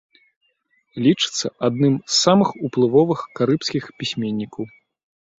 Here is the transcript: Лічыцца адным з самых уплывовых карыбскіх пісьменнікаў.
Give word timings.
Лічыцца 1.07 1.47
адным 1.67 1.93
з 1.99 2.13
самых 2.25 2.47
уплывовых 2.69 3.19
карыбскіх 3.41 3.83
пісьменнікаў. 3.99 4.63